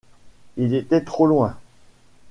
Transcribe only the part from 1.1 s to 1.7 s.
loin.